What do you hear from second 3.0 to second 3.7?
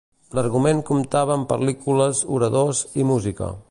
i música.